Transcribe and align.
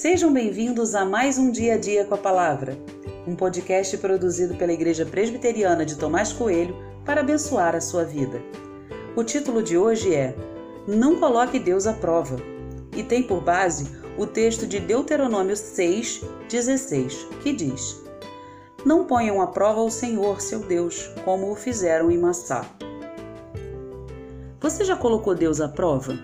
Sejam 0.00 0.32
bem-vindos 0.32 0.94
a 0.94 1.04
mais 1.04 1.38
um 1.38 1.50
Dia 1.50 1.74
a 1.74 1.76
Dia 1.76 2.04
com 2.04 2.14
a 2.14 2.18
Palavra, 2.18 2.78
um 3.26 3.34
podcast 3.34 3.98
produzido 3.98 4.54
pela 4.54 4.72
Igreja 4.72 5.04
Presbiteriana 5.04 5.84
de 5.84 5.96
Tomás 5.96 6.32
Coelho 6.32 6.76
para 7.04 7.20
abençoar 7.20 7.74
a 7.74 7.80
sua 7.80 8.04
vida. 8.04 8.40
O 9.16 9.24
título 9.24 9.60
de 9.60 9.76
hoje 9.76 10.14
é 10.14 10.36
Não 10.86 11.18
Coloque 11.18 11.58
Deus 11.58 11.84
à 11.84 11.92
Prova 11.92 12.36
e 12.96 13.02
tem 13.02 13.24
por 13.24 13.42
base 13.42 13.90
o 14.16 14.24
texto 14.24 14.68
de 14.68 14.78
Deuteronômio 14.78 15.56
6, 15.56 16.22
16, 16.48 17.26
que 17.42 17.52
diz: 17.52 18.00
Não 18.84 19.04
ponham 19.04 19.42
à 19.42 19.48
prova 19.48 19.80
o 19.80 19.90
Senhor, 19.90 20.40
seu 20.40 20.60
Deus, 20.60 21.10
como 21.24 21.50
o 21.50 21.56
fizeram 21.56 22.08
em 22.08 22.18
Massá. 22.18 22.64
Você 24.60 24.84
já 24.84 24.94
colocou 24.94 25.34
Deus 25.34 25.60
à 25.60 25.68
prova? 25.68 26.16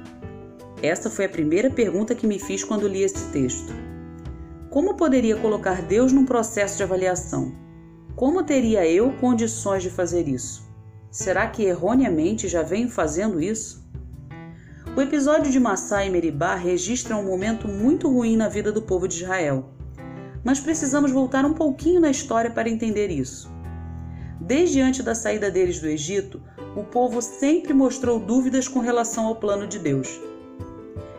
Esta 0.85 1.09
foi 1.09 1.25
a 1.25 1.31
primeira 1.31 1.71
pergunta 1.71 2.15
que 2.15 2.27
me 2.27 2.39
fiz 2.39 2.63
quando 2.63 2.87
li 2.87 3.03
esse 3.03 3.33
texto. 3.33 3.73
Como 4.69 4.99
poderia 4.99 5.35
colocar 5.35 5.81
Deus 5.81 6.13
num 6.13 6.27
processo 6.27 6.77
de 6.77 6.83
avaliação? 6.83 7.55
Como 8.15 8.45
teria 8.45 8.87
eu 8.87 9.11
condições 9.15 9.83
de 9.83 9.89
fazer 9.89 10.29
isso? 10.29 10.71
Será 11.11 11.47
que 11.47 11.63
erroneamente 11.65 12.49
já 12.49 12.63
venho 12.63 12.91
fazendo 12.91 13.41
isso? 13.41 13.83
O 14.95 15.01
episódio 15.01 15.51
de 15.51 15.59
Massá 15.59 16.05
e 16.05 16.11
Meribá 16.11 16.55
registra 16.55 17.17
um 17.17 17.25
momento 17.25 17.67
muito 17.67 18.13
ruim 18.13 18.37
na 18.37 18.51
vida 18.51 18.71
do 18.71 18.83
povo 18.83 19.09
de 19.09 19.23
Israel. 19.23 19.71
Mas 20.45 20.61
precisamos 20.61 21.11
voltar 21.11 21.47
um 21.47 21.55
pouquinho 21.55 21.99
na 21.99 22.11
história 22.11 22.51
para 22.51 22.69
entender 22.69 23.11
isso. 23.11 23.51
Desde 24.39 24.83
antes 24.83 25.03
da 25.03 25.15
saída 25.15 25.51
deles 25.51 25.81
do 25.81 25.89
Egito, 25.89 26.43
o 26.77 26.85
povo 26.85 27.23
sempre 27.23 27.73
mostrou 27.73 28.21
dúvidas 28.21 28.69
com 28.69 28.81
relação 28.81 29.25
ao 29.25 29.37
plano 29.37 29.67
de 29.67 29.79
Deus. 29.79 30.21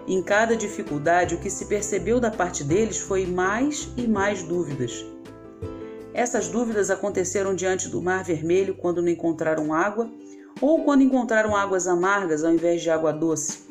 Em 0.07 0.21
cada 0.21 0.55
dificuldade, 0.55 1.33
o 1.33 1.39
que 1.39 1.49
se 1.49 1.65
percebeu 1.65 2.19
da 2.19 2.29
parte 2.29 2.63
deles 2.63 2.99
foi 2.99 3.25
mais 3.25 3.89
e 3.97 4.07
mais 4.07 4.43
dúvidas. 4.43 5.03
Essas 6.13 6.47
dúvidas 6.47 6.91
aconteceram 6.91 7.55
diante 7.55 7.89
do 7.89 8.01
Mar 8.01 8.23
Vermelho 8.23 8.75
quando 8.75 9.01
não 9.01 9.09
encontraram 9.09 9.73
água, 9.73 10.09
ou 10.61 10.83
quando 10.83 11.01
encontraram 11.01 11.55
águas 11.55 11.87
amargas 11.87 12.43
ao 12.43 12.53
invés 12.53 12.81
de 12.81 12.89
água 12.89 13.11
doce, 13.11 13.65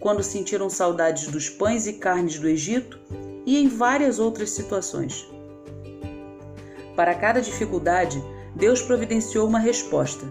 quando 0.00 0.22
sentiram 0.22 0.70
saudades 0.70 1.26
dos 1.26 1.50
pães 1.50 1.86
e 1.86 1.94
carnes 1.94 2.38
do 2.38 2.48
Egito 2.48 2.98
e 3.44 3.58
em 3.58 3.68
várias 3.68 4.18
outras 4.18 4.50
situações. 4.50 5.28
Para 6.96 7.14
cada 7.14 7.40
dificuldade, 7.40 8.22
Deus 8.54 8.80
providenciou 8.80 9.48
uma 9.48 9.58
resposta. 9.58 10.26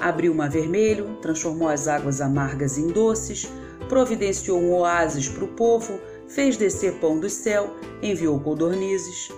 Abriu 0.00 0.32
o 0.32 0.34
mar 0.34 0.50
vermelho, 0.50 1.16
transformou 1.22 1.68
as 1.68 1.86
águas 1.86 2.20
amargas 2.20 2.76
em 2.76 2.88
doces, 2.88 3.48
providenciou 3.92 4.58
um 4.58 4.72
oásis 4.72 5.28
para 5.28 5.44
o 5.44 5.48
povo, 5.48 6.00
fez 6.26 6.56
descer 6.56 6.94
pão 6.94 7.20
do 7.20 7.28
céu, 7.28 7.76
enviou 8.02 8.40
codornizes. 8.40 9.28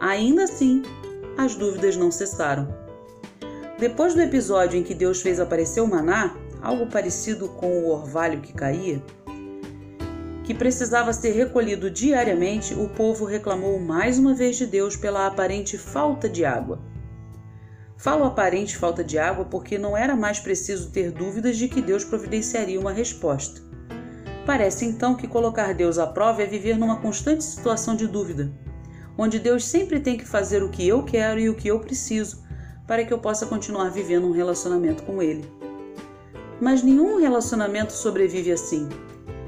Ainda 0.00 0.42
assim, 0.42 0.82
as 1.38 1.54
dúvidas 1.54 1.96
não 1.96 2.10
cessaram. 2.10 2.66
Depois 3.78 4.12
do 4.12 4.20
episódio 4.20 4.76
em 4.76 4.82
que 4.82 4.92
Deus 4.92 5.22
fez 5.22 5.38
aparecer 5.38 5.80
o 5.80 5.86
maná, 5.86 6.34
algo 6.60 6.88
parecido 6.88 7.48
com 7.50 7.78
o 7.78 7.90
orvalho 7.90 8.40
que 8.40 8.52
caía, 8.52 9.00
que 10.42 10.52
precisava 10.52 11.12
ser 11.12 11.30
recolhido 11.30 11.88
diariamente, 11.88 12.74
o 12.74 12.88
povo 12.88 13.24
reclamou 13.24 13.78
mais 13.78 14.18
uma 14.18 14.34
vez 14.34 14.56
de 14.56 14.66
Deus 14.66 14.96
pela 14.96 15.28
aparente 15.28 15.78
falta 15.78 16.28
de 16.28 16.44
água. 16.44 16.80
Falo 17.96 18.24
aparente 18.24 18.76
falta 18.76 19.04
de 19.04 19.16
água 19.16 19.44
porque 19.44 19.78
não 19.78 19.96
era 19.96 20.16
mais 20.16 20.40
preciso 20.40 20.90
ter 20.90 21.12
dúvidas 21.12 21.56
de 21.56 21.68
que 21.68 21.80
Deus 21.80 22.04
providenciaria 22.04 22.80
uma 22.80 22.90
resposta. 22.90 23.70
Parece 24.44 24.84
então 24.84 25.14
que 25.14 25.28
colocar 25.28 25.72
Deus 25.72 25.98
à 25.98 26.06
prova 26.06 26.42
é 26.42 26.46
viver 26.46 26.76
numa 26.76 26.96
constante 26.96 27.44
situação 27.44 27.94
de 27.94 28.08
dúvida, 28.08 28.52
onde 29.16 29.38
Deus 29.38 29.64
sempre 29.64 30.00
tem 30.00 30.16
que 30.16 30.26
fazer 30.26 30.62
o 30.62 30.68
que 30.68 30.86
eu 30.86 31.04
quero 31.04 31.38
e 31.38 31.48
o 31.48 31.54
que 31.54 31.68
eu 31.68 31.78
preciso 31.78 32.42
para 32.86 33.04
que 33.04 33.12
eu 33.12 33.18
possa 33.18 33.46
continuar 33.46 33.90
vivendo 33.90 34.26
um 34.26 34.32
relacionamento 34.32 35.04
com 35.04 35.22
Ele. 35.22 35.44
Mas 36.60 36.82
nenhum 36.82 37.20
relacionamento 37.20 37.92
sobrevive 37.92 38.50
assim. 38.50 38.88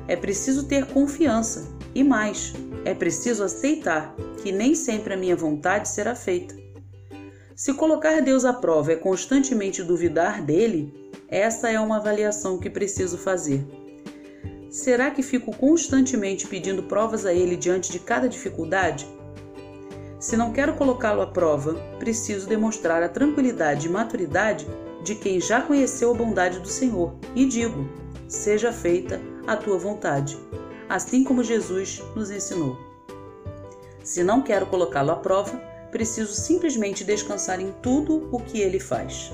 É 0.06 0.14
preciso 0.14 0.66
ter 0.66 0.86
confiança 0.86 1.68
e 1.94 2.04
mais, 2.04 2.52
é 2.84 2.94
preciso 2.94 3.42
aceitar 3.42 4.14
que 4.42 4.52
nem 4.52 4.74
sempre 4.74 5.14
a 5.14 5.16
minha 5.16 5.34
vontade 5.34 5.88
será 5.88 6.14
feita. 6.14 6.54
Se 7.56 7.74
colocar 7.74 8.20
Deus 8.20 8.44
à 8.44 8.52
prova 8.52 8.92
é 8.92 8.96
constantemente 8.96 9.82
duvidar 9.82 10.42
dele, 10.42 10.92
essa 11.28 11.70
é 11.70 11.80
uma 11.80 11.96
avaliação 11.96 12.58
que 12.58 12.70
preciso 12.70 13.16
fazer. 13.16 13.83
Será 14.74 15.08
que 15.08 15.22
fico 15.22 15.56
constantemente 15.56 16.48
pedindo 16.48 16.82
provas 16.82 17.24
a 17.24 17.32
ele 17.32 17.54
diante 17.54 17.92
de 17.92 18.00
cada 18.00 18.28
dificuldade? 18.28 19.06
Se 20.18 20.36
não 20.36 20.52
quero 20.52 20.74
colocá-lo 20.74 21.22
à 21.22 21.28
prova, 21.28 21.74
preciso 22.00 22.48
demonstrar 22.48 23.00
a 23.00 23.08
tranquilidade 23.08 23.86
e 23.86 23.88
maturidade 23.88 24.66
de 25.04 25.14
quem 25.14 25.40
já 25.40 25.62
conheceu 25.62 26.10
a 26.10 26.14
bondade 26.14 26.58
do 26.58 26.66
Senhor 26.66 27.14
e 27.36 27.46
digo: 27.46 27.88
seja 28.26 28.72
feita 28.72 29.20
a 29.46 29.56
tua 29.56 29.78
vontade, 29.78 30.36
assim 30.88 31.22
como 31.22 31.44
Jesus 31.44 32.02
nos 32.16 32.32
ensinou. 32.32 32.76
Se 34.02 34.24
não 34.24 34.42
quero 34.42 34.66
colocá-lo 34.66 35.12
à 35.12 35.16
prova, 35.16 35.56
preciso 35.92 36.34
simplesmente 36.34 37.04
descansar 37.04 37.60
em 37.60 37.70
tudo 37.80 38.28
o 38.32 38.40
que 38.40 38.58
ele 38.58 38.80
faz. 38.80 39.30